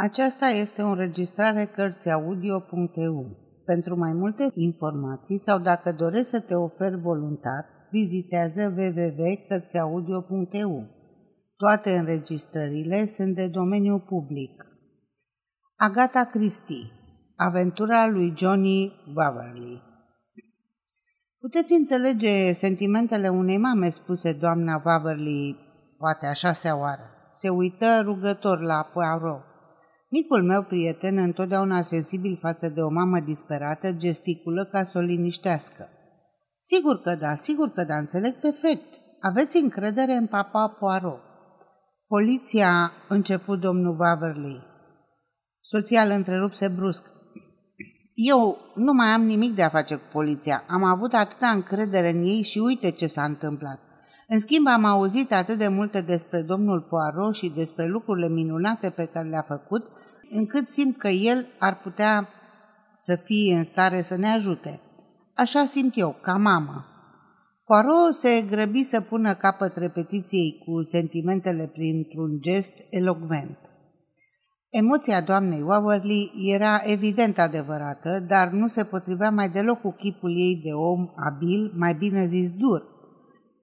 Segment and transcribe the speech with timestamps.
[0.00, 3.36] Aceasta este o înregistrare Cărțiaudio.eu.
[3.64, 10.88] Pentru mai multe informații sau dacă dorești să te oferi voluntar, vizitează www.cărțiaudio.eu.
[11.56, 14.64] Toate înregistrările sunt de domeniu public.
[15.76, 16.90] Agata Christie
[17.36, 19.82] Aventura lui Johnny Waverly
[21.38, 25.56] Puteți înțelege sentimentele unei mame, spuse doamna Waverly,
[25.96, 27.02] poate a șasea oară.
[27.30, 29.47] Se uită rugător la Poirot.
[30.10, 35.88] Micul meu prieten, întotdeauna sensibil față de o mamă disperată, gesticulă ca să o liniștească.
[36.60, 38.94] Sigur că da, sigur că da, înțeleg perfect.
[39.20, 41.20] Aveți încredere în papa Poirot.
[42.06, 44.66] Poliția, început domnul Waverly.
[45.60, 47.12] Soția îl întrerupse brusc.
[48.14, 50.64] Eu nu mai am nimic de a face cu poliția.
[50.68, 53.87] Am avut atâta încredere în ei și uite ce s-a întâmplat.
[54.30, 59.04] În schimb, am auzit atât de multe despre domnul Poirot și despre lucrurile minunate pe
[59.04, 59.84] care le-a făcut,
[60.30, 62.28] încât simt că el ar putea
[62.92, 64.80] să fie în stare să ne ajute.
[65.34, 66.84] Așa simt eu, ca mamă.
[67.64, 73.58] Poirot se grăbi să pună capăt repetiției cu sentimentele printr-un gest elocvent.
[74.70, 80.60] Emoția doamnei Waverly era evident adevărată, dar nu se potrivea mai deloc cu chipul ei
[80.64, 82.97] de om abil, mai bine zis dur.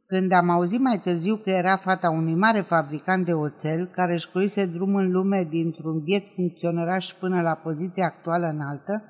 [0.07, 4.29] Când am auzit mai târziu că era fata unui mare fabricant de oțel care își
[4.29, 9.03] croise drum în lume dintr-un biet funcționăraș până la poziția actuală înaltă,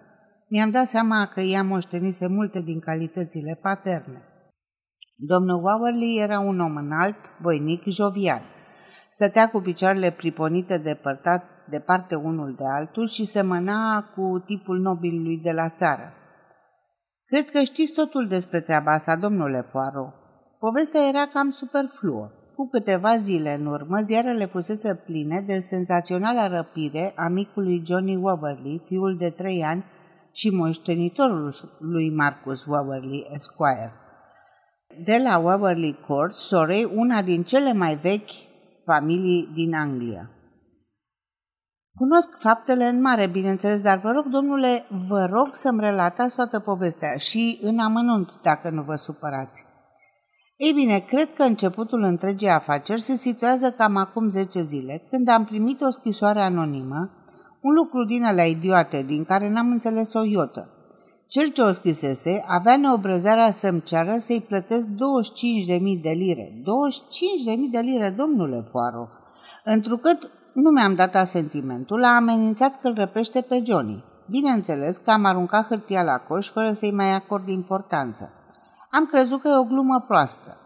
[0.49, 4.23] mi-am dat seama că ea moștenise multe din calitățile paterne.
[5.15, 8.41] Domnul Waverly era un om înalt, voinic, jovial.
[9.09, 15.51] Stătea cu picioarele priponite depărtat departe unul de altul și semăna cu tipul nobilului de
[15.51, 16.13] la țară.
[17.25, 20.24] Cred că știți totul despre treaba asta, domnule Poirot.
[20.59, 22.31] Povestea era cam superfluă.
[22.55, 28.81] Cu câteva zile în urmă, ziarele fusese pline de senzaționala răpire a micului Johnny Waverly,
[28.85, 29.85] fiul de trei ani
[30.31, 33.93] și moștenitorul lui Marcus Waverly Esquire.
[35.03, 38.31] De la Waverly Court, Surrey, una din cele mai vechi
[38.85, 40.29] familii din Anglia.
[41.97, 47.17] Cunosc faptele în mare, bineînțeles, dar vă rog, domnule, vă rog să-mi relatați toată povestea
[47.17, 49.74] și în amănunt, dacă nu vă supărați.
[50.57, 55.45] Ei bine, cred că începutul întregii afaceri se situează cam acum 10 zile, când am
[55.45, 57.09] primit o scrisoare anonimă,
[57.61, 60.69] un lucru din alea idiote, din care n-am înțeles o iotă.
[61.27, 64.95] Cel ce o scrisese avea neobrăzarea să-mi ceară să-i plătesc 25.000
[66.01, 66.51] de lire.
[66.51, 66.63] 25.000
[67.71, 69.07] de lire, domnule Poaro!
[69.63, 74.03] Întrucât nu mi-am dat asentimentul, a amenințat că îl răpește pe Johnny.
[74.29, 78.29] Bineînțeles că am aruncat hârtia la coș fără să-i mai acord importanță.
[78.97, 80.57] Am crezut că e o glumă proastă.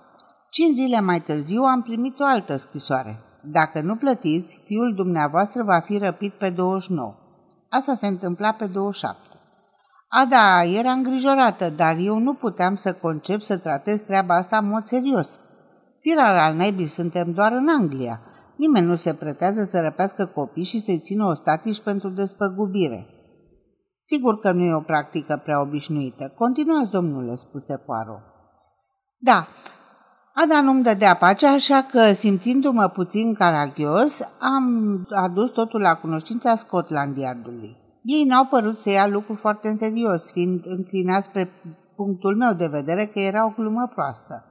[0.50, 3.20] Cinci zile mai târziu am primit o altă scrisoare.
[3.42, 7.14] Dacă nu plătiți, fiul dumneavoastră va fi răpit pe 29.
[7.70, 9.20] Asta se întâmpla pe 27.
[10.10, 14.68] A, da, era îngrijorată, dar eu nu puteam să concep să tratez treaba asta în
[14.68, 15.40] mod serios.
[16.00, 18.22] Firar al naibii suntem doar în Anglia.
[18.56, 23.08] Nimeni nu se pretează să răpească copii și să-i țină ostatici pentru despăgubire.
[24.02, 26.34] Sigur că nu e o practică prea obișnuită.
[26.38, 28.20] Continuați, domnule, spuse Poaro.
[29.18, 29.48] Da,
[30.44, 37.18] Ada nu-mi dădea pace, așa că, simțindu-mă puțin caragios, am adus totul la cunoștința Scotland
[37.18, 37.78] Yardului.
[38.04, 41.50] Ei n-au părut să ia lucru foarte în serios, fiind înclinați spre
[41.96, 44.44] punctul meu de vedere că era o glumă proastă.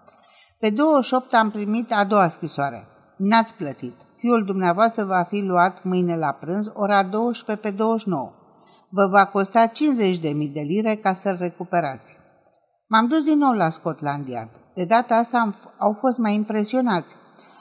[0.59, 2.87] Pe 28 am primit a doua scrisoare.
[3.17, 3.95] N-ați plătit.
[4.17, 8.33] Fiul dumneavoastră va fi luat mâine la prânz, ora 12 pe 29.
[8.91, 12.16] Vă va costa 50.000 de lire ca să-l recuperați.
[12.87, 14.50] M-am dus din nou la Scotland Yard.
[14.75, 17.15] De data asta am, au fost mai impresionați.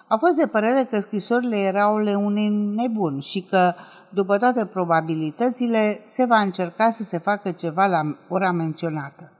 [0.07, 3.73] Au fost de părere că scrisorile erau ale unei nebun și că,
[4.09, 9.31] după toate probabilitățile, se va încerca să se facă ceva la ora menționată.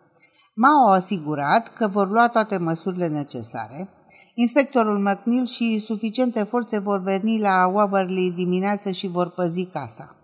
[0.56, 3.90] M-au asigurat că vor lua toate măsurile necesare.
[4.34, 10.17] Inspectorul McNeil și suficiente forțe vor veni la Waverley dimineață și vor păzi casa.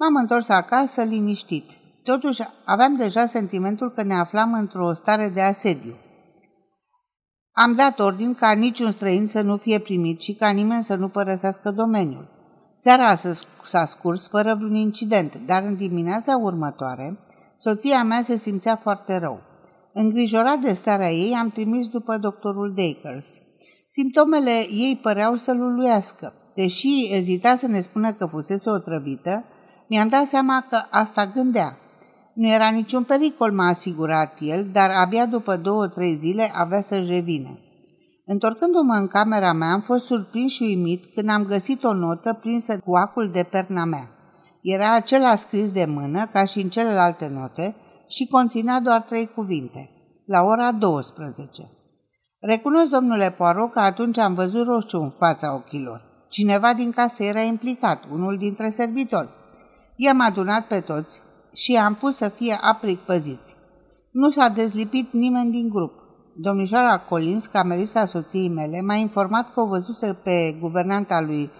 [0.00, 1.70] M-am întors acasă liniștit.
[2.02, 5.94] Totuși, aveam deja sentimentul că ne aflam într-o stare de asediu.
[7.52, 11.08] Am dat ordin ca niciun străin să nu fie primit și ca nimeni să nu
[11.08, 12.28] părăsească domeniul.
[12.74, 13.14] Seara
[13.62, 17.18] s-a scurs fără vreun incident, dar în dimineața următoare,
[17.56, 19.40] soția mea se simțea foarte rău.
[19.92, 23.38] Îngrijorat de starea ei, am trimis după doctorul Dakers.
[23.88, 26.32] Simptomele ei păreau să-l uluiască.
[26.54, 29.44] Deși ezita să ne spună că fusese otrăvită,
[29.90, 31.76] mi-am dat seama că asta gândea.
[32.34, 37.58] Nu era niciun pericol, m-a asigurat el, dar abia după două-trei zile avea să-și revine.
[38.26, 42.78] Întorcându-mă în camera mea, am fost surprins și uimit când am găsit o notă prinsă
[42.78, 44.08] cu acul de perna mea.
[44.62, 47.76] Era acela scris de mână, ca și în celelalte note,
[48.08, 49.90] și conținea doar trei cuvinte.
[50.26, 51.62] La ora 12.
[52.40, 56.02] Recunosc, domnule Poirot, că atunci am văzut roșu în fața ochilor.
[56.28, 59.38] Cineva din casă era implicat, unul dintre servitori.
[60.02, 61.22] I-am adunat pe toți
[61.54, 63.56] și am pus să fie apric păziți.
[64.12, 65.92] Nu s-a dezlipit nimeni din grup.
[66.36, 71.50] Domnișoara Collins, camerista soției mele, m-a informat că o văzuse pe guvernanta lui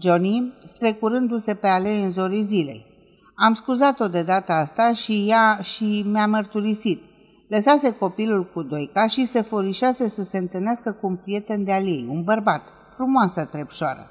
[0.00, 2.86] Johnny strecurându-se pe alee în zorii zilei.
[3.34, 7.02] Am scuzat-o de data asta și ea și mi-a mărturisit.
[7.48, 11.86] Lăsase copilul cu Doica și se forișase să se întâlnească cu un prieten de al
[11.86, 12.62] ei, un bărbat,
[12.94, 14.10] frumoasă trepșoară.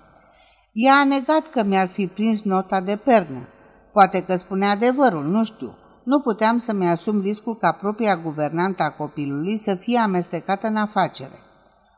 [0.73, 3.47] Ea a negat că mi-ar fi prins nota de pernă.
[3.97, 5.75] Poate că spune adevărul, nu știu.
[6.03, 11.39] Nu puteam să-mi asum riscul ca propria guvernantă a copilului să fie amestecată în afacere.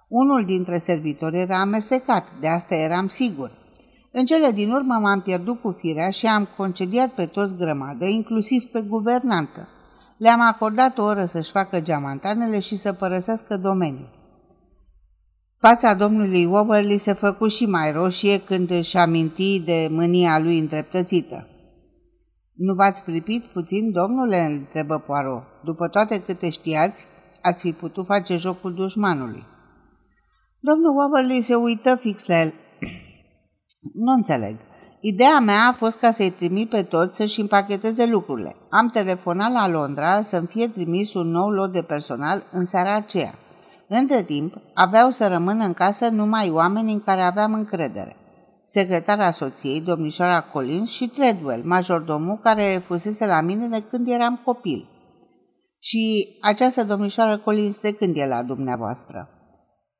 [0.07, 3.51] Unul dintre servitori era amestecat, de asta eram sigur.
[4.11, 8.63] În cele din urmă m-am pierdut cu firea și am concediat pe toți grămadă, inclusiv
[8.63, 9.67] pe guvernantă.
[10.17, 14.09] Le-am acordat o oră să-și facă geamantanele și să părăsească domeniul.
[15.57, 21.48] Fața domnului Woberly se făcu și mai roșie când își aminti de mânia lui îndreptățită.
[22.65, 25.43] Nu v-ați pripit puțin, domnule?" întrebă Poirot.
[25.63, 27.05] După toate câte știați,
[27.41, 29.43] ați fi putut face jocul dușmanului."
[30.59, 32.53] Domnul Woberly se uită fix la el.
[34.05, 34.55] nu înțeleg.
[35.01, 38.55] Ideea mea a fost ca să-i trimit pe toți să-și împacheteze lucrurile.
[38.69, 43.33] Am telefonat la Londra să-mi fie trimis un nou lot de personal în seara aceea.
[43.87, 48.15] Între timp, aveau să rămână în casă numai oameni în care aveam încredere.
[48.71, 54.87] Secretara soției, domnișoara Collins și Treadwell, majordomul care fusese la mine de când eram copil.
[55.79, 59.29] Și această domnișoară Collins de când e la dumneavoastră?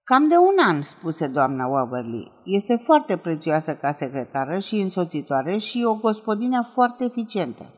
[0.03, 2.31] Cam de un an, spuse doamna Waverly.
[2.43, 7.73] Este foarte prețioasă ca secretară și însoțitoare și o gospodină foarte eficientă.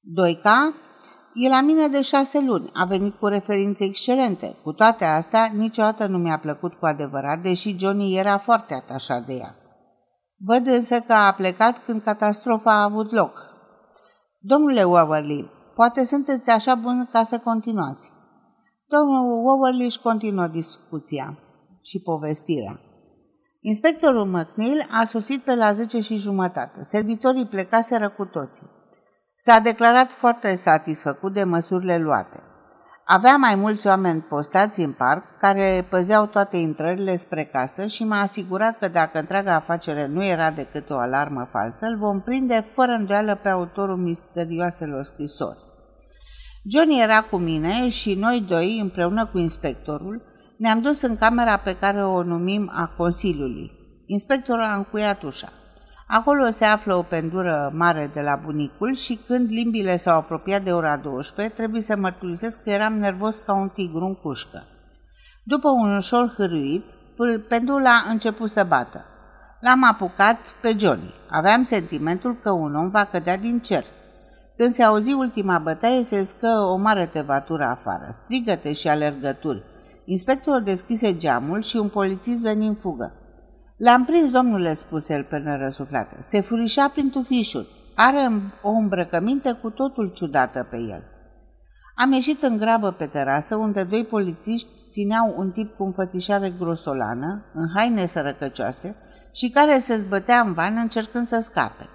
[0.00, 0.74] Doica
[1.34, 4.56] e la mine de șase luni, a venit cu referințe excelente.
[4.62, 9.34] Cu toate astea, niciodată nu mi-a plăcut cu adevărat, deși Johnny era foarte atașat de
[9.34, 9.56] ea.
[10.38, 13.38] Văd însă că a plecat când catastrofa a avut loc.
[14.38, 18.12] Domnule Waverly, poate sunteți așa bun ca să continuați.
[18.86, 21.38] Domnul Waverly își continuă discuția
[21.82, 22.80] și povestirea.
[23.60, 26.84] Inspectorul McNeil a sosit pe la 10 și jumătate.
[26.84, 28.70] Servitorii plecaseră cu toții.
[29.34, 32.40] S-a declarat foarte satisfăcut de măsurile luate.
[33.08, 38.20] Avea mai mulți oameni postați în parc care păzeau toate intrările spre casă și m-a
[38.20, 42.92] asigurat că dacă întreaga afacere nu era decât o alarmă falsă, îl vom prinde fără
[42.92, 45.58] îndoială pe autorul misterioaselor scrisori.
[46.70, 50.22] Johnny era cu mine și noi doi, împreună cu inspectorul,
[50.58, 53.72] ne-am dus în camera pe care o numim a Consiliului.
[54.06, 55.52] Inspectorul a încuiat ușa.
[56.08, 60.72] Acolo se află o pendură mare de la bunicul și când limbile s-au apropiat de
[60.72, 64.62] ora 12, trebuie să mărturisesc că eram nervos ca un tigru în cușcă.
[65.42, 66.84] După un ușor hârâit,
[67.48, 69.04] pendula a început să bată.
[69.60, 71.14] L-am apucat pe Johnny.
[71.30, 73.84] Aveam sentimentul că un om va cădea din cer.
[74.56, 79.62] Când se auzi ultima bătaie, se scă o mare tevatură afară, strigăte și alergături.
[80.04, 83.12] Inspectorul deschise geamul și un polițist veni în fugă.
[83.76, 86.16] L-am prins, domnule, spuse el pe nerăsuflată.
[86.20, 87.66] Se furișa prin tufișul.
[87.94, 88.30] Are
[88.62, 91.02] o îmbrăcăminte cu totul ciudată pe el.
[91.94, 97.44] Am ieșit în grabă pe terasă, unde doi polițiști țineau un tip cu înfățișare grosolană,
[97.54, 98.96] în haine sărăcăcioase,
[99.32, 101.88] și care se zbătea în van încercând să scape.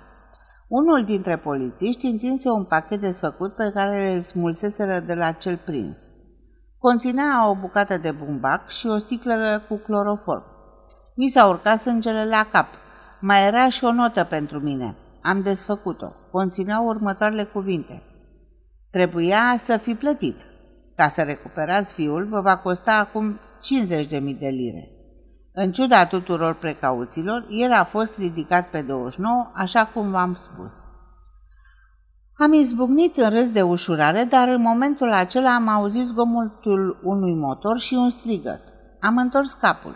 [0.68, 5.98] Unul dintre polițiști întinse un pachet desfăcut pe care îl smulseseră de la cel prins.
[6.78, 10.51] Conținea o bucată de bumbac și o sticlă cu cloroform.
[11.16, 12.68] Mi s-a urcat sângele la cap.
[13.20, 14.96] Mai era și o notă pentru mine.
[15.22, 16.12] Am desfăcut-o.
[16.32, 18.04] Conținea următoarele cuvinte.
[18.92, 20.46] Trebuia să fi plătit.
[20.96, 24.90] Ca să recuperați fiul, vă va costa acum 50.000 de lire.
[25.54, 30.74] În ciuda tuturor precauțiilor, el a fost ridicat pe 29, așa cum v-am spus.
[32.38, 37.78] Am izbucnit în râs de ușurare, dar în momentul acela am auzit zgomotul unui motor
[37.78, 38.62] și un strigăt.
[39.00, 39.96] Am întors capul.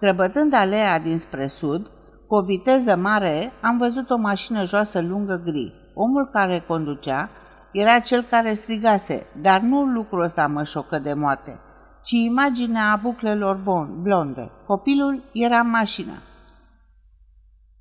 [0.00, 1.90] Străbătând alea dinspre sud,
[2.26, 5.74] cu o viteză mare, am văzut o mașină joasă lungă gri.
[5.94, 7.28] Omul care conducea
[7.72, 11.58] era cel care strigase, dar nu lucrul ăsta mă șocă de moarte,
[12.02, 13.60] ci imaginea buclelor
[14.02, 14.50] blonde.
[14.66, 16.12] Copilul era în mașină.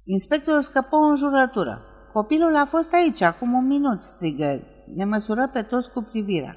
[0.04, 1.82] Inspectorul scăpă o înjurătură.
[2.14, 4.62] Copilul a fost aici, acum un minut, strigă el.
[4.96, 6.56] Ne măsură pe toți cu privirea.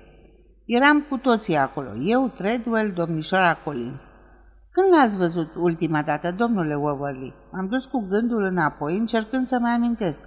[0.64, 4.10] Eram cu toții acolo, eu, Treadwell, domnișoara Collins.
[4.74, 7.34] Când l-ați văzut ultima dată, domnule Waverly?
[7.52, 10.24] Am dus cu gândul înapoi, încercând să mai amintesc.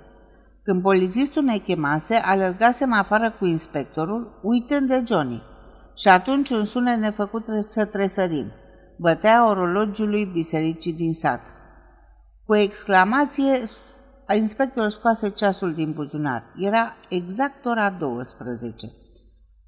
[0.64, 5.42] Când polițistul ne chemase, alergasem afară cu inspectorul, uitând de Johnny.
[5.96, 8.46] Și atunci un sunet ne făcut să tresărim.
[8.98, 11.42] Bătea orologiului bisericii din sat.
[12.46, 13.60] Cu exclamație,
[14.36, 16.44] inspectorul scoase ceasul din buzunar.
[16.58, 18.92] Era exact ora 12.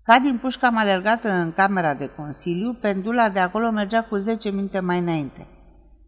[0.08, 4.50] Ca din pușcă am alergat în camera de consiliu, pendula de acolo mergea cu 10
[4.50, 5.48] minute mai înainte.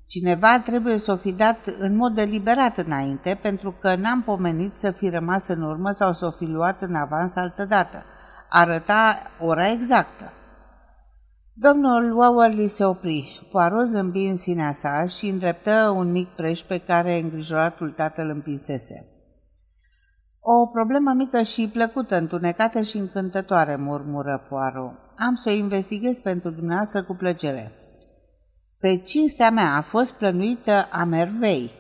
[0.08, 4.92] Cineva trebuie să o fi dat în mod deliberat înainte, pentru că n-am pomenit să
[4.92, 8.04] fi rămas în urmă sau să o fi luat în avans altădată.
[8.50, 10.32] Arăta ora exactă.
[11.54, 13.48] Domnul Waverly se opri.
[13.52, 19.19] Poirot zâmbi în sinea sa și îndreptă un mic preș pe care îngrijoratul tatăl împinsese.
[20.42, 24.94] O problemă mică și plăcută, întunecată și încântătoare, murmură Poirot.
[25.18, 27.72] Am să o investighez pentru dumneavoastră cu plăcere.
[28.80, 31.72] Pe cinstea mea a fost plănuită a mervei.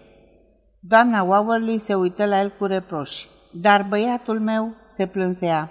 [0.80, 3.26] Doamna Waverly se uită la el cu reproș.
[3.62, 5.70] Dar băiatul meu se plânsea.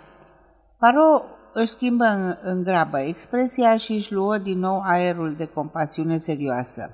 [0.78, 1.22] Paro
[1.54, 6.90] își schimbă în, în grabă expresia și își luă din nou aerul de compasiune serioasă.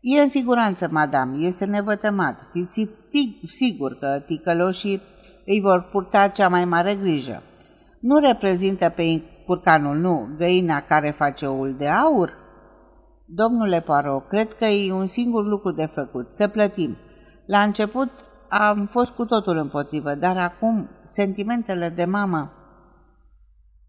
[0.00, 2.46] E în siguranță, madame, este nevătămat.
[2.52, 2.88] Fiți
[3.46, 5.00] sigur că ticăloșii
[5.50, 7.42] îi vor purta cea mai mare grijă.
[8.00, 12.38] Nu reprezintă pe curcanul, nu, găina care face oul de aur?
[13.24, 16.96] Domnule Paro, cred că e un singur lucru de făcut, să plătim.
[17.46, 18.10] La început
[18.48, 22.52] am fost cu totul împotrivă, dar acum sentimentele de mamă...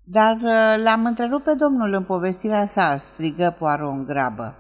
[0.04, 4.56] Dar uh, l-am întrerupt pe domnul în povestirea sa, strigă Poaro în grabă.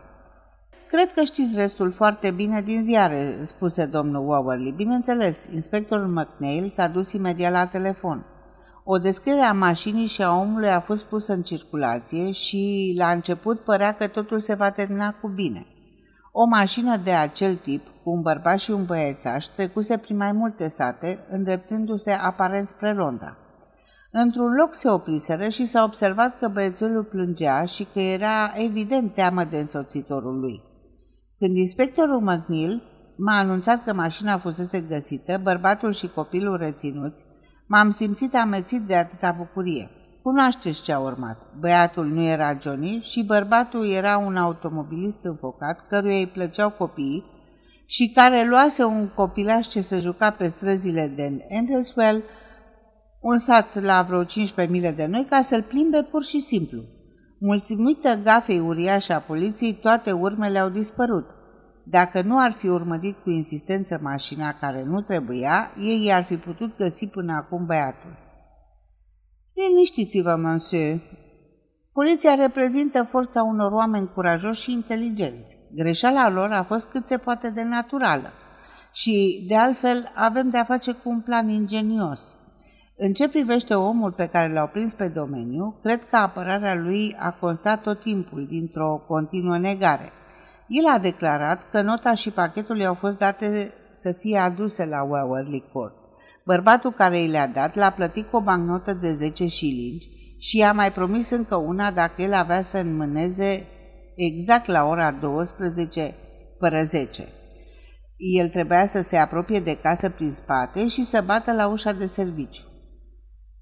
[0.92, 4.72] Cred că știți restul foarte bine din ziare, spuse domnul Waverly.
[4.72, 8.26] Bineînțeles, inspectorul McNeil s-a dus imediat la telefon.
[8.84, 13.60] O descriere a mașinii și a omului a fost pusă în circulație și la început
[13.60, 15.66] părea că totul se va termina cu bine.
[16.32, 20.68] O mașină de acel tip, cu un bărbat și un băiețaș, trecuse prin mai multe
[20.68, 23.38] sate, îndreptându-se aparent spre Londra.
[24.14, 29.44] Într-un loc se opriseră și s-a observat că băiețelul plângea și că era evident teamă
[29.44, 30.62] de însoțitorul lui.
[31.40, 32.82] Când inspectorul McNeil
[33.18, 37.24] m-a anunțat că mașina fusese găsită, bărbatul și copilul reținuți,
[37.68, 39.90] m-am simțit amețit de atâta bucurie.
[40.22, 41.38] Cunoașteți ce a urmat.
[41.60, 47.26] Băiatul nu era Johnny și bărbatul era un automobilist înfocat, căruia îi plăceau copiii
[47.86, 52.24] și care luase un copilaș ce se juca pe străzile de Endleswell,
[53.22, 56.82] un sat la vreo 15 mile de noi, ca să-l plimbe pur și simplu.
[57.40, 61.30] Mulțumită gafei uriașe a poliției, toate urmele au dispărut.
[61.86, 66.78] Dacă nu ar fi urmărit cu insistență mașina care nu trebuia, ei ar fi putut
[66.78, 68.18] găsi până acum băiatul.
[69.54, 71.00] Liniștiți-vă, monsieur.
[71.94, 75.58] Poliția reprezintă forța unor oameni curajoși și inteligenți.
[75.76, 78.32] Greșeala lor a fost cât se poate de naturală.
[78.92, 82.36] Și, de altfel, avem de-a face cu un plan ingenios–
[83.04, 87.32] în ce privește omul pe care l-au prins pe domeniu, cred că apărarea lui a
[87.32, 90.12] constat tot timpul dintr-o continuă negare.
[90.68, 95.64] El a declarat că nota și pachetul i-au fost date să fie aduse la Waverly
[95.74, 95.94] Court.
[96.46, 100.08] Bărbatul care i le-a dat l-a plătit cu o bancnotă de 10 șilingi
[100.40, 103.64] și i-a mai promis încă una dacă el avea să înmâneze
[104.16, 106.14] exact la ora 12
[106.60, 107.24] fără 10.
[108.18, 112.06] El trebuia să se apropie de casă prin spate și să bată la ușa de
[112.06, 112.71] serviciu.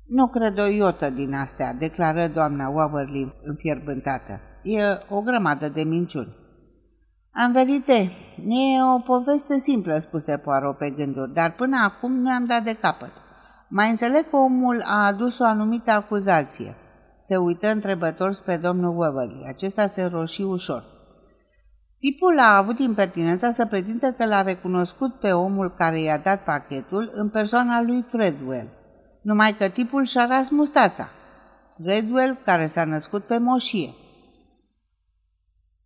[0.09, 4.39] Nu cred o iotă din astea, declară doamna Waverly înfierbântată.
[4.63, 6.35] E o grămadă de minciuni.
[7.31, 8.11] Am verite,
[8.47, 12.73] e o poveste simplă, spuse Poirot pe gânduri, dar până acum nu am dat de
[12.73, 13.11] capăt.
[13.67, 16.75] Mai înțeleg că omul a adus o anumită acuzație.
[17.17, 19.45] Se uită întrebător spre domnul Waverly.
[19.47, 20.83] Acesta se roși ușor.
[21.99, 27.11] Tipul a avut impertinența să pretindă că l-a recunoscut pe omul care i-a dat pachetul
[27.13, 28.77] în persoana lui Treadwell
[29.21, 31.09] numai că tipul și-a ras mustața.
[31.83, 33.89] Redwell, care s-a născut pe moșie.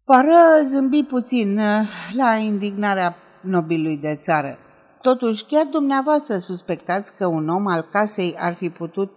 [0.04, 4.58] Pară zâmbi puțin uh, la indignarea nobilului de țară.
[5.02, 9.12] Totuși, chiar dumneavoastră suspectați că un om al casei ar fi putut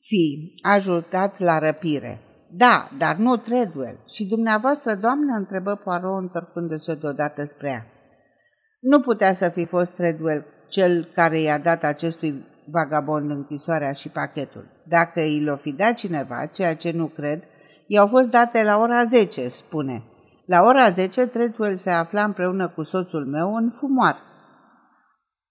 [0.00, 2.22] fi ajutat la răpire.
[2.50, 3.98] Da, dar nu Treadwell.
[4.08, 7.86] Și dumneavoastră, doamnă, întrebă Poirot întorcându-se deodată spre ea.
[8.80, 14.68] Nu putea să fi fost Treadwell cel care i-a dat acestui vagabond închisoarea și pachetul.
[14.86, 17.42] Dacă i l-o fi dat cineva, ceea ce nu cred,
[17.86, 20.02] i-au fost date la ora 10, spune.
[20.46, 24.16] La ora 10, Treadwell se afla împreună cu soțul meu în fumoar.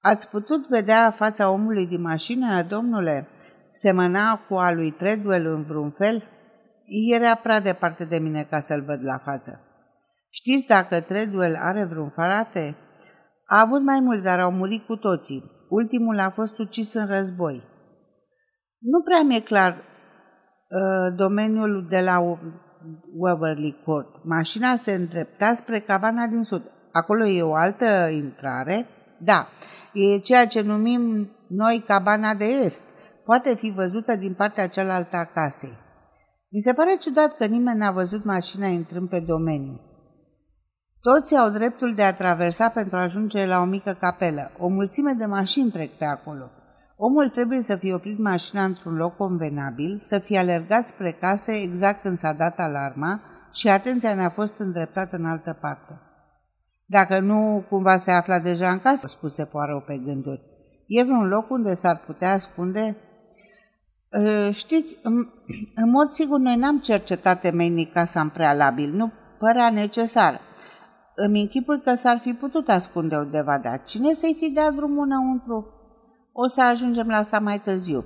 [0.01, 3.27] Ați putut vedea fața omului din mașină, domnule?
[3.71, 6.23] Semăna cu a lui Treadwell în vreun fel?
[7.13, 9.61] Era prea departe de mine ca să-l văd la față.
[10.29, 12.75] Știți dacă Treadwell are vreun frate?
[13.45, 15.56] A avut mai mulți, dar au murit cu toții.
[15.69, 17.61] Ultimul a fost ucis în război.
[18.79, 22.37] Nu prea mi-e clar uh, domeniul de la
[23.13, 24.23] Waverly Court.
[24.23, 26.71] Mașina se îndrepta spre cabana din sud.
[26.91, 28.87] Acolo e o altă intrare.
[29.19, 29.47] Da,
[29.93, 32.83] e ceea ce numim noi cabana de est.
[33.23, 35.77] Poate fi văzută din partea cealaltă a casei.
[36.49, 39.86] Mi se pare ciudat că nimeni n-a văzut mașina intrând pe domeniu.
[41.13, 44.51] Toți au dreptul de a traversa pentru a ajunge la o mică capelă.
[44.57, 46.51] O mulțime de mașini trec pe acolo.
[46.97, 52.01] Omul trebuie să fie oprit mașina într-un loc convenabil, să fie alergat spre case exact
[52.01, 53.21] când s-a dat alarma
[53.53, 55.99] și atenția ne-a fost îndreptată în altă parte.
[56.85, 60.41] Dacă nu, cumva se afla deja în casă, spuse Poirot pe gânduri.
[60.87, 62.97] E vreun loc unde s-ar putea ascunde?
[64.13, 64.97] Ă, știți,
[65.75, 70.45] în mod sigur noi n-am cercetat temeinic casa în prealabil, nu părea necesar.
[71.19, 75.65] Îmi închipui că s-ar fi putut ascunde undeva, dar cine să-i fi dat drumul înăuntru?
[76.31, 78.03] O să ajungem la asta mai târziu.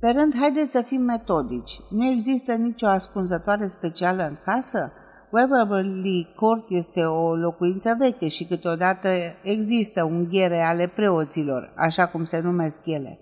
[0.00, 1.80] Pe rând, haideți să fim metodici.
[1.90, 4.92] Nu există nicio ascunzătoare specială în casă?
[5.30, 9.08] Waverly Court este o locuință veche și câteodată
[9.42, 13.18] există unghiere ale preoților, așa cum se numesc ele.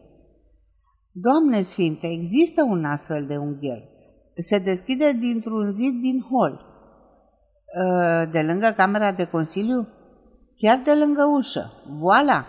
[1.13, 3.83] Doamne Sfinte, există un astfel de ungher.
[4.37, 6.72] Se deschide dintr-un zid din hol.
[7.81, 9.89] Ă, de lângă camera de consiliu?
[10.57, 11.73] Chiar de lângă ușă.
[11.87, 12.47] Voila!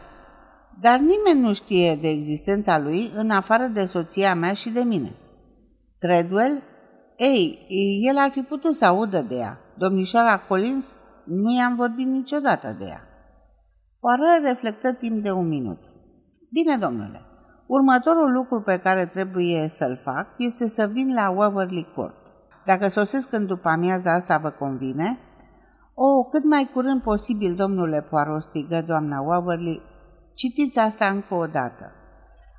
[0.80, 5.12] Dar nimeni nu știe de existența lui în afară de soția mea și de mine.
[6.00, 6.62] Treadwell?
[7.18, 7.60] Ei,
[8.10, 9.60] el ar fi putut să audă de ea.
[9.77, 13.01] Domnișoara Collins nu i-am vorbit niciodată de ea.
[14.00, 15.80] Poirot reflectă timp de un minut.
[16.51, 17.22] Bine, domnule,
[17.68, 22.23] următorul lucru pe care trebuie să-l fac este să vin la Waverly Court.
[22.65, 25.17] Dacă sosesc în după amiaza asta vă convine,
[25.93, 29.82] o, cât mai curând posibil, domnule Poirot, strigă doamna Waverly,
[30.34, 31.91] citiți asta încă o dată.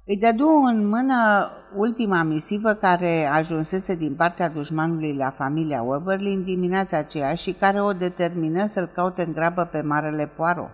[0.06, 6.45] Îi dădu în mână ultima misivă care ajunsese din partea dușmanului la familia Waverly în
[6.45, 10.71] dimineața aceea și care o determină să-l caute în grabă pe Marele Poirot.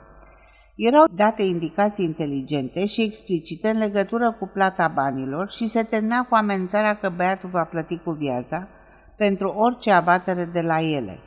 [0.77, 6.35] Erau date indicații inteligente și explicite în legătură cu plata banilor și se termina cu
[6.35, 8.69] amenințarea că băiatul va plăti cu viața
[9.27, 11.19] pentru orice abatere de la ele.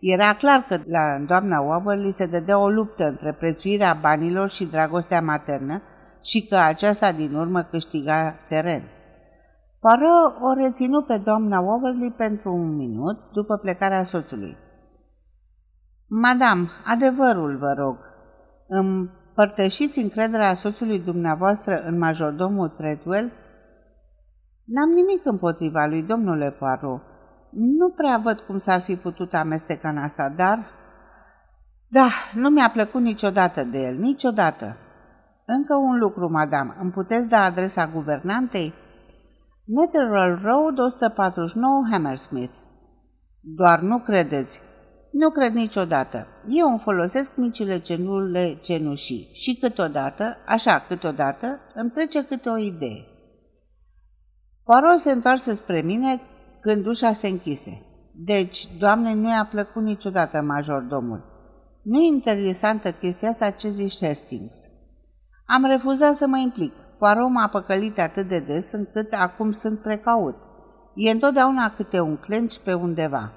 [0.00, 5.20] Era clar că la doamna Waverly se dădea o luptă între prețuirea banilor și dragostea
[5.20, 5.82] maternă
[6.20, 8.82] și că aceasta din urmă câștiga teren.
[9.80, 14.56] Pară o reținu pe doamna Waverly pentru un minut după plecarea soțului.
[16.06, 17.96] Madam, adevărul vă rog,
[18.68, 23.32] împărtășiți încrederea soțului dumneavoastră în majordomul Treadwell?
[24.64, 27.10] N-am nimic împotriva lui, domnule Poirot.
[27.52, 30.66] Nu prea văd cum s-ar fi putut amesteca în asta, dar...
[31.88, 34.76] Da, nu mi-a plăcut niciodată de el, niciodată.
[35.46, 38.72] Încă un lucru, madame, îmi puteți da adresa guvernantei?
[39.64, 42.54] Netherall Road, 149 Hammersmith.
[43.40, 44.60] Doar nu credeți.
[45.12, 46.26] Nu cred niciodată.
[46.48, 53.06] Eu îmi folosesc micile cenule cenușii și câteodată, așa câteodată, îmi trece câte o idee.
[54.64, 56.20] Poirot se întoarse spre mine
[56.62, 57.82] când ușa se închise.
[58.24, 61.24] Deci, doamne, nu i-a plăcut niciodată majordomul.
[61.82, 64.70] Nu e interesantă chestia asta ce zici Hastings.
[65.46, 66.72] Am refuzat să mă implic.
[66.98, 70.36] Poirot m-a păcălit atât de des încât acum sunt precaut.
[70.94, 73.32] E întotdeauna câte un clenci pe undeva.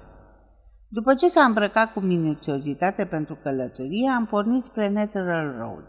[0.88, 5.88] După ce s-a îmbrăcat cu minuțiozitate pentru călătorie, am pornit spre Netherall Road.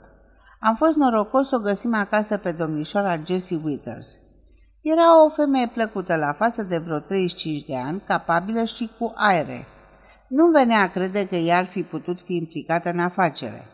[0.59, 4.19] Am fost norocos să o găsim acasă pe domnișoara Jessie Withers.
[4.91, 9.67] Era o femeie plăcută la față de vreo 35 de ani, capabilă și cu aere.
[10.27, 13.65] Nu venea a crede că ea ar fi putut fi implicată în afacere.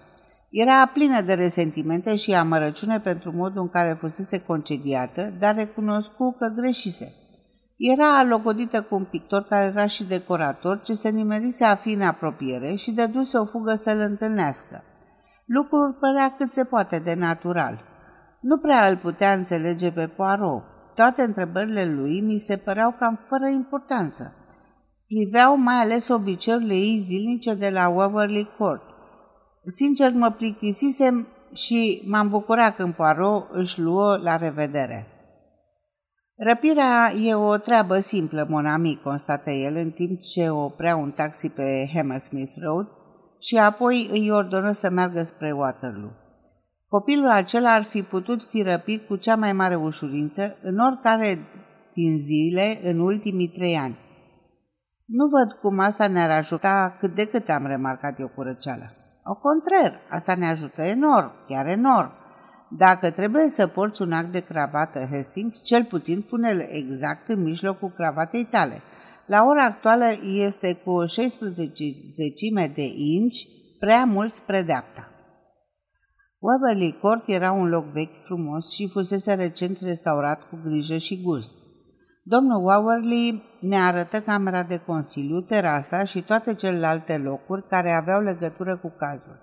[0.49, 6.47] Era plină de resentimente și amărăciune pentru modul în care fusese concediată, dar recunoscu că
[6.55, 7.13] greșise.
[7.77, 12.01] Era logodită cu un pictor care era și decorator, ce se nimerise a fi în
[12.01, 14.83] apropiere și dăduse o fugă să-l întâlnească.
[15.45, 17.79] Lucrul părea cât se poate de natural.
[18.39, 20.71] Nu prea îl putea înțelege pe Poirot.
[20.95, 24.33] Toate întrebările lui mi se păreau cam fără importanță.
[25.07, 28.81] Priveau mai ales obiceiurile ei zilnice de la Waverly Court.
[29.65, 35.07] Sincer, mă plictisisem și m-am bucurat când Poirot își luă la revedere.
[36.35, 41.49] Răpirea e o treabă simplă, mon ami, constată el, în timp ce oprea un taxi
[41.49, 42.87] pe Hammersmith Road
[43.39, 46.11] și apoi îi ordonă să meargă spre Waterloo.
[46.95, 51.39] Copilul acela ar fi putut fi răpit cu cea mai mare ușurință în oricare
[51.93, 53.97] din zile în ultimii trei ani.
[55.05, 58.93] Nu văd cum asta ne-ar ajuta cât de cât am remarcat eu cu răceală.
[59.23, 62.11] O contrar, asta ne ajută enorm, chiar enorm.
[62.77, 67.89] Dacă trebuie să porți un act de cravată Hastings, cel puțin pune exact în mijlocul
[67.95, 68.81] cravatei tale.
[69.25, 73.47] La ora actuală este cu 16 zecime de inci
[73.79, 75.07] prea mult spre dreapta.
[76.45, 81.53] Waverly Court era un loc vechi frumos și fusese recent restaurat cu grijă și gust.
[82.23, 88.77] Domnul Waverly ne arătă camera de consiliu, terasa și toate celelalte locuri care aveau legătură
[88.77, 89.39] cu cazul.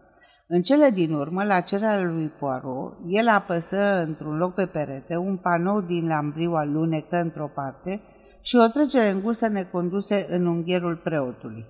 [0.49, 5.37] În cele din urmă, la cererea lui Poirot, el apăsă într-un loc pe perete un
[5.37, 8.01] panou din lambriu alunecă într-o parte
[8.41, 11.65] și o trecere îngustă ne conduse în unghierul preotului.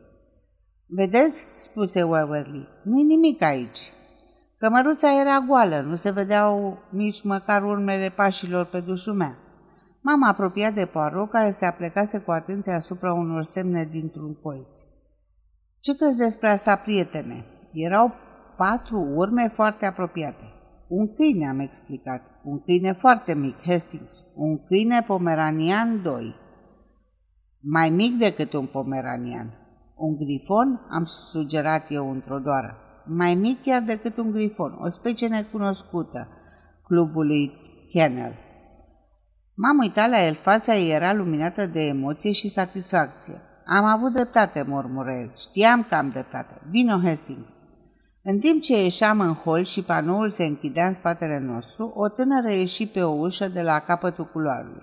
[0.87, 3.93] Vedeți?" spuse Waverly, nu-i nimic aici."
[4.61, 9.37] Cămăruța era goală, nu se vedeau nici măcar urmele pașilor pe dușumea.
[10.01, 14.79] M-am apropiat de Poirot, care se aplecase cu atenție asupra unor semne dintr-un colț.
[15.81, 17.45] Ce crezi despre asta, prietene?
[17.73, 18.13] Erau
[18.57, 20.53] patru urme foarte apropiate.
[20.89, 22.23] Un câine, am explicat.
[22.45, 24.25] Un câine foarte mic, Hastings.
[24.35, 26.35] Un câine pomeranian 2.
[27.61, 29.51] Mai mic decât un pomeranian.
[29.97, 32.90] Un grifon, am sugerat eu într-o doară.
[33.13, 36.29] Mai mic chiar decât un grifon, o specie necunoscută,
[36.87, 37.53] clubului
[37.89, 38.35] Kennel.
[39.55, 43.35] M-am uitat la el, fața ei era luminată de emoție și satisfacție.
[43.65, 45.33] Am avut dreptate, murmură el.
[45.37, 46.61] Știam că am dreptate.
[46.71, 47.53] Vino, Hastings.
[48.23, 52.53] În timp ce ieșeam în hol și panoul se închidea în spatele nostru, o tânără
[52.53, 54.83] ieși pe o ușă de la capătul culoarului.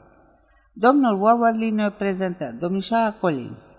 [0.74, 3.78] Domnul Waverly ne prezentă, domnișoara Collins.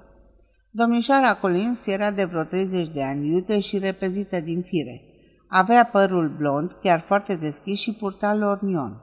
[0.71, 5.03] Domnișoara Collins era de vreo 30 de ani, iute și repezită din fire.
[5.49, 9.03] Avea părul blond, chiar foarte deschis și purta lornion.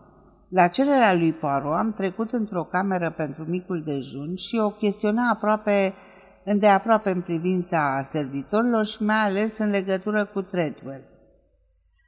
[0.50, 5.94] La cererea lui Poirot am trecut într-o cameră pentru micul dejun și o chestiona aproape
[6.46, 11.04] îndeaproape în privința servitorilor și mai ales în legătură cu Treadwell.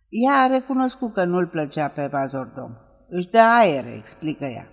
[0.09, 2.71] Ea a recunoscut că nu-l plăcea pe mazordom.
[3.09, 4.67] Își dă aer, explică ea.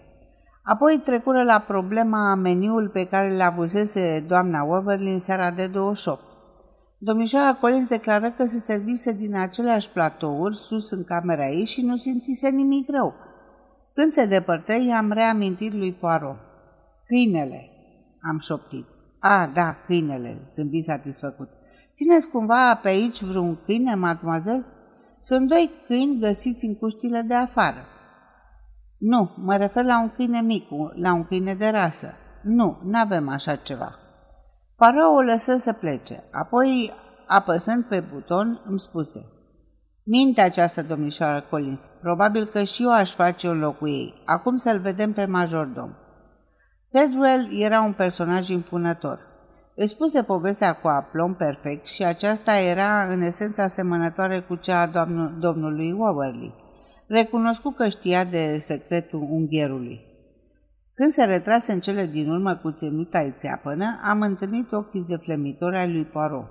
[0.64, 6.20] Apoi trecură la problema meniul pe care le avusese doamna Waverly în seara de 28.
[6.98, 11.96] Domnișoara Collins declară că se servise din aceleași platouri sus în camera ei și nu
[11.96, 13.14] simțise nimic rău.
[13.94, 16.37] Când se depărtă, i-am reamintit lui Poirot.
[17.07, 17.70] Câinele,
[18.31, 18.87] am șoptit.
[19.18, 21.48] A, da, câinele, zâmbi satisfăcut.
[21.94, 24.64] Țineți cumva pe aici vreun câine, mademoiselle?
[25.18, 27.85] Sunt doi câini găsiți în cuștile de afară.
[28.98, 32.14] Nu, mă refer la un câine mic, la un câine de rasă.
[32.42, 33.94] Nu, n-avem așa ceva.
[34.76, 36.92] Parou o lăsă să plece, apoi,
[37.26, 39.28] apăsând pe buton, îmi spuse
[40.07, 44.14] Minte această domnișoară Collins, probabil că și eu aș face un loc cu ei.
[44.24, 45.90] Acum să-l vedem pe majordom.
[46.90, 49.20] Tedwell era un personaj impunător.
[49.76, 55.07] Îi spuse povestea cu aplom perfect și aceasta era în esență asemănătoare cu cea a
[55.38, 56.54] domnului Waverly.
[57.06, 60.00] Recunoscu că știa de secretul unghierului.
[60.94, 65.92] Când se retrase în cele din urmă cu ținuta țeapănă, am întâlnit ochii zeflemitori ai
[65.92, 66.50] lui Poirot.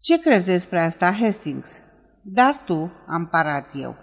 [0.00, 1.80] Ce crezi despre asta, Hastings?"
[2.22, 3.96] Dar tu, am parat eu.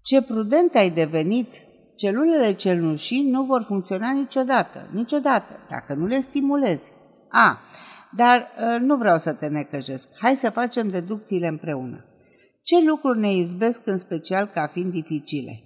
[0.00, 1.54] Ce prudent ai devenit,
[2.00, 6.92] Celulele cenușii nu vor funcționa niciodată, niciodată, dacă nu le stimulezi.
[7.28, 7.58] A,
[8.16, 10.08] dar ă, nu vreau să te necăjesc.
[10.18, 12.04] Hai să facem deducțiile împreună.
[12.70, 15.62] Ce lucruri ne izbesc în special ca fiind dificile?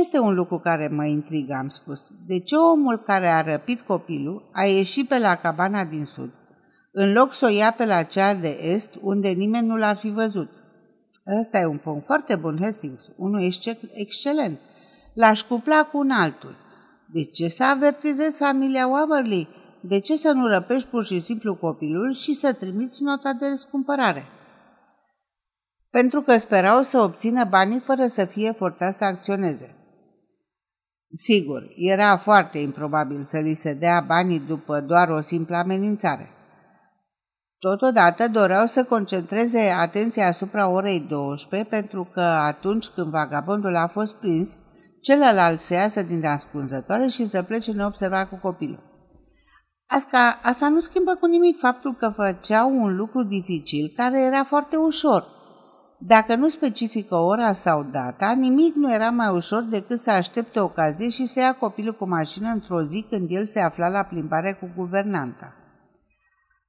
[0.00, 2.00] Este un lucru care mă intrigă, am spus.
[2.26, 6.30] De ce omul care a răpit copilul a ieșit pe la cabana din sud,
[6.92, 10.10] în loc să o ia pe la cea de est, unde nimeni nu l-ar fi
[10.10, 10.50] văzut?
[11.40, 13.52] Ăsta e un punct foarte bun, Hastings, unul
[13.92, 14.58] excelent
[15.14, 16.56] l-aș cupla cu un altul.
[17.12, 19.48] De ce să avertizezi familia Waverly?
[19.82, 24.24] De ce să nu răpești pur și simplu copilul și să trimiți nota de răscumpărare?
[25.90, 29.74] Pentru că sperau să obțină banii fără să fie forțat să acționeze.
[31.12, 36.30] Sigur, era foarte improbabil să li se dea banii după doar o simplă amenințare.
[37.58, 44.14] Totodată doreau să concentreze atenția asupra orei 12 pentru că atunci când vagabondul a fost
[44.14, 44.58] prins,
[45.00, 48.82] celălalt să iasă din ascunzătoare și să plece neobservat cu copilul.
[49.86, 54.76] Asta, asta nu schimbă cu nimic faptul că făceau un lucru dificil care era foarte
[54.76, 55.24] ușor.
[56.06, 61.08] Dacă nu specifică ora sau data, nimic nu era mai ușor decât să aștepte ocazie
[61.08, 64.70] și să ia copilul cu mașină într-o zi când el se afla la plimbare cu
[64.76, 65.54] guvernanta.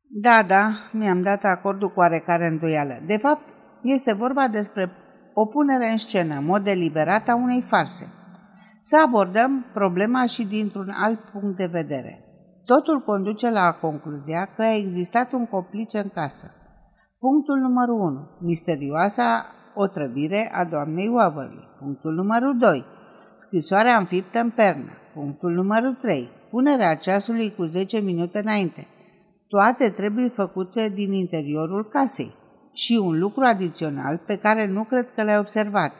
[0.10, 3.02] Da, da, mi-am dat acordul cu oarecare îndoială.
[3.06, 3.50] De fapt,
[3.82, 4.92] este vorba despre
[5.34, 8.08] o punere în scenă, mod deliberat, a unei farse.
[8.80, 12.26] Să abordăm problema și dintr-un alt punct de vedere.
[12.66, 16.52] Totul conduce la concluzia că a existat un complice în casă.
[17.28, 18.30] Punctul numărul 1.
[18.40, 21.68] Misterioasa otrăvire a doamnei Waverly.
[21.80, 22.84] Punctul numărul 2.
[23.38, 24.92] Scrisoarea înfiptă în pernă.
[25.14, 26.30] Punctul numărul 3.
[26.50, 28.88] Punerea ceasului cu 10 minute înainte.
[29.48, 32.34] Toate trebuie făcute din interiorul casei.
[32.74, 35.92] Și un lucru adițional pe care nu cred că l-ai observat.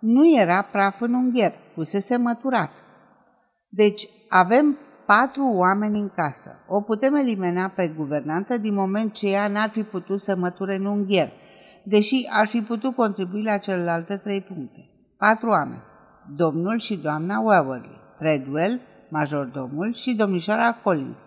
[0.00, 2.70] Nu era praf în ungher, fusese măturat.
[3.68, 4.76] Deci avem
[5.16, 6.50] patru oameni în casă.
[6.68, 10.84] O putem elimina pe guvernantă din moment ce ea n-ar fi putut să măture în
[10.84, 11.30] ungher,
[11.82, 14.90] deși ar fi putut contribui la celelalte trei puncte.
[15.18, 15.82] Patru oameni.
[16.36, 21.20] Domnul și doamna Waverly, Treadwell, majordomul și domnișoara Collins.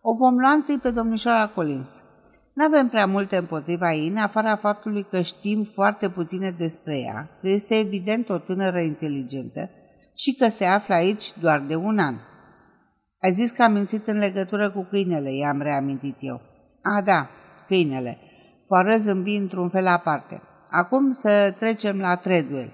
[0.00, 2.02] O vom lua întâi pe domnișoara Collins.
[2.52, 7.28] Nu avem prea multe împotriva ei, în afara faptului că știm foarte puține despre ea,
[7.40, 9.70] că este evident o tânără inteligentă
[10.14, 12.14] și că se află aici doar de un an.
[13.26, 16.40] Ai zis că am mințit în legătură cu câinele, i-am reamintit eu.
[16.82, 17.28] A, da,
[17.66, 18.18] câinele.
[18.66, 20.42] Poară zâmbi într-un fel aparte.
[20.70, 22.72] Acum să trecem la Treadwell.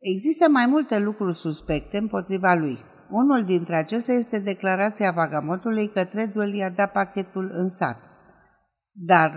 [0.00, 2.78] Există mai multe lucruri suspecte împotriva lui.
[3.10, 7.98] Unul dintre acestea este declarația vagamotului că Treadwell i-a dat pachetul în sat.
[8.92, 9.32] Dar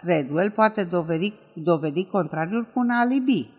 [0.00, 3.50] Treadwell poate dovedi, dovedi contrariul cu un alibi.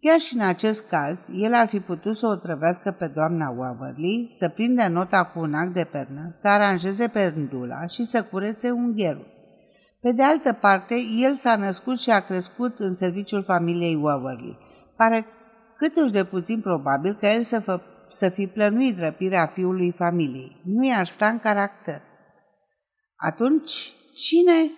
[0.00, 4.26] Chiar și în acest caz, el ar fi putut să o trăvească pe doamna Waverly,
[4.28, 9.26] să prinde nota cu un act de pernă, să aranjeze pendula și să curețe ungherul.
[10.00, 14.58] Pe de altă parte, el s-a născut și a crescut în serviciul familiei Waverly.
[14.96, 15.26] Pare
[15.76, 20.60] cât de puțin probabil că el să, fă, să fi plănuit răpirea fiului familiei.
[20.64, 22.02] Nu i-ar sta în caracter.
[23.16, 24.70] Atunci, cine?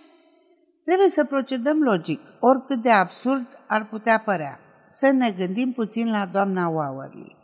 [0.84, 4.61] Trebuie să procedăm logic, oricât de absurd ar putea părea
[4.92, 7.36] să ne gândim puțin la doamna Waverly.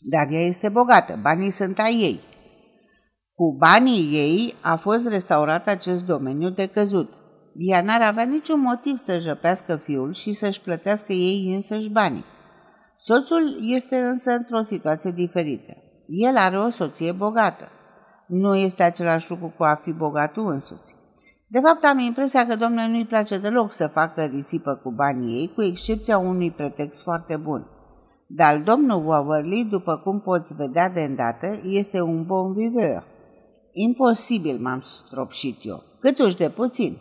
[0.00, 2.20] Dar ea este bogată, banii sunt ai ei.
[3.34, 7.12] Cu banii ei a fost restaurat acest domeniu de căzut.
[7.54, 12.24] Ea n-ar avea niciun motiv să jăpească fiul și să-și plătească ei însăși banii.
[12.96, 15.76] Soțul este însă într-o situație diferită.
[16.06, 17.68] El are o soție bogată.
[18.26, 20.94] Nu este același lucru cu a fi bogatul însuți.
[21.52, 25.52] De fapt, am impresia că domnule nu-i place deloc să facă risipă cu banii ei,
[25.54, 27.66] cu excepția unui pretext foarte bun.
[28.26, 33.04] Dar domnul Waverly, după cum poți vedea de îndată, este un bon viveur.
[33.72, 35.82] Imposibil, m-am stropșit eu.
[36.00, 36.96] Câtuși de puțin.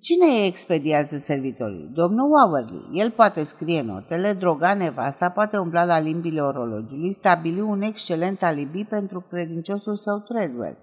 [0.00, 1.90] Cine expediază servitorii?
[1.94, 3.00] Domnul Waverly.
[3.00, 8.84] El poate scrie notele, droga nevasta, poate umbla la limbile orologiului, stabili un excelent alibi
[8.84, 10.76] pentru credinciosul său Treadwell.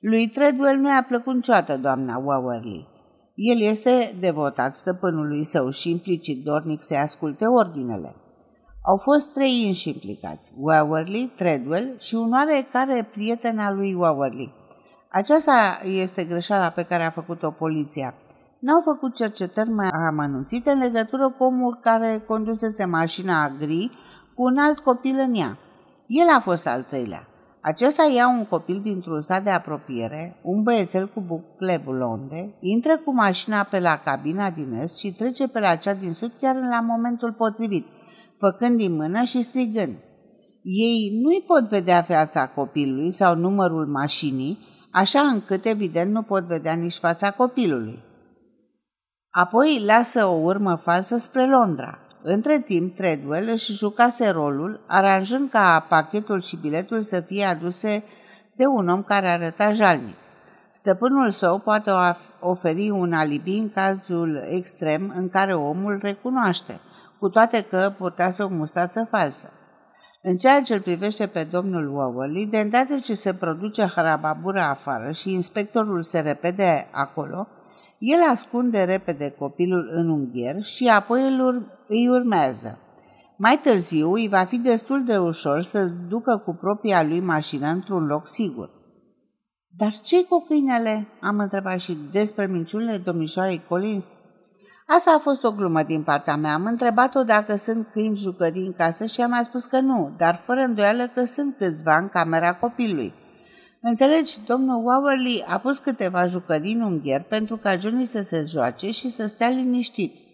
[0.00, 2.88] Lui Treadwell nu i-a plăcut niciodată doamna Waverly.
[3.34, 8.14] El este devotat stăpânului său și implicit dornic să asculte ordinele.
[8.82, 14.52] Au fost trei inși implicați, Waverly, Treadwell și un oarecare prieten al lui Waverly.
[15.10, 18.14] Aceasta este greșeala pe care a făcut-o poliția.
[18.58, 23.90] N-au făcut cercetări mai amănunțite în legătură cu omul care condusese mașina gri
[24.34, 25.56] cu un alt copil în ea.
[26.06, 27.27] El a fost al treilea.
[27.60, 33.14] Acesta ia un copil dintr-un sat de apropiere, un băiețel cu bucle blonde, intră cu
[33.14, 36.80] mașina pe la cabina din est și trece pe la cea din sud chiar la
[36.80, 37.86] momentul potrivit,
[38.38, 39.96] făcând din mână și strigând.
[40.62, 44.58] Ei nu-i pot vedea fața copilului sau numărul mașinii,
[44.90, 47.98] așa încât evident nu pot vedea nici fața copilului.
[49.30, 55.86] Apoi lasă o urmă falsă spre Londra, între timp, Treadwell își jucase rolul, aranjând ca
[55.88, 58.04] pachetul și biletul să fie aduse
[58.56, 60.16] de un om care arăta jalnic.
[60.72, 61.90] Stăpânul său poate
[62.40, 66.80] oferi un alibi în cazul extrem în care omul recunoaște,
[67.18, 69.52] cu toate că purtase o mustață falsă.
[70.22, 75.10] În ceea ce îl privește pe domnul Waverly, de îndată ce se produce harababura afară
[75.10, 77.48] și inspectorul se repede acolo,
[77.98, 82.78] el ascunde repede copilul în ungher și apoi îl îi urmează.
[83.36, 88.06] Mai târziu îi va fi destul de ușor să ducă cu propria lui mașină într-un
[88.06, 88.70] loc sigur.
[89.76, 94.16] Dar ce cu câinele?" am întrebat și despre minciunile domnișoarei Collins.
[94.86, 96.52] Asta a fost o glumă din partea mea.
[96.52, 100.60] Am întrebat-o dacă sunt câini jucării în casă și am spus că nu, dar fără
[100.60, 103.12] îndoială că sunt câțiva în camera copilului.
[103.80, 108.90] Înțelegi, domnul Waverly a pus câteva jucării în ungher pentru ca Johnny să se joace
[108.90, 110.27] și să stea liniștit.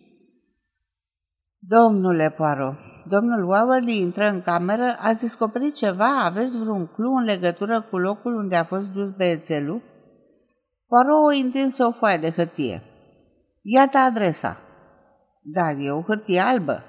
[1.68, 2.74] Domnule Poirot,
[3.09, 6.24] domnul Waverly intră în cameră, ați descoperit ceva?
[6.24, 9.83] Aveți vreun clu în legătură cu locul unde a fost dus băiețelul?
[10.87, 12.83] Poirot o întinse o foaie de hârtie.
[13.62, 14.57] Iată adresa.
[15.42, 16.83] Dar e o hârtie albă.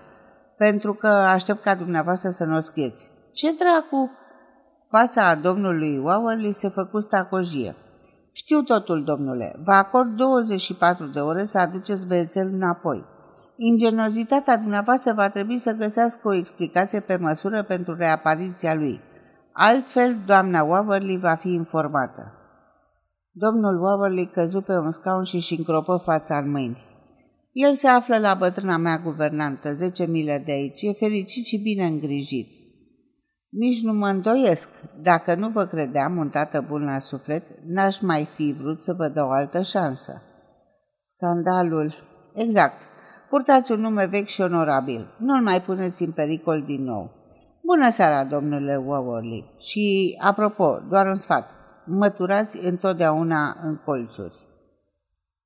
[0.58, 3.10] pentru că aștept ca dumneavoastră să nu o scrieți.
[3.34, 4.12] Ce dracu?
[4.90, 7.76] Fața domnului Waverly se făcu stacojie.
[8.32, 9.60] Știu totul, domnule.
[9.64, 13.14] Vă acord 24 de ore să aduceți băiețelul înapoi.
[13.58, 19.02] Ingeniozitatea dumneavoastră va trebui să găsească o explicație pe măsură pentru reapariția lui.
[19.52, 22.34] Altfel, doamna Waverly va fi informată.
[23.32, 26.84] Domnul Waverly căzu pe un scaun și își încropă fața în mâini.
[27.52, 31.86] El se află la bătrâna mea guvernantă, 10 mile de aici, e fericit și bine
[31.86, 32.48] îngrijit.
[33.50, 34.70] Nici nu mă îndoiesc.
[35.02, 39.08] Dacă nu vă credeam un tată bun la suflet, n-aș mai fi vrut să vă
[39.08, 40.22] dau o altă șansă.
[41.00, 41.96] Scandalul.
[42.34, 42.82] Exact.
[43.30, 45.08] Purtați un nume vechi și onorabil.
[45.18, 47.12] Nu-l mai puneți în pericol din nou.
[47.62, 49.54] Bună seara, domnule Waverly.
[49.60, 51.52] Și, apropo, doar un sfat.
[51.86, 54.36] Măturați întotdeauna în colțuri.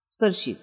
[0.03, 0.57] Sfârșit.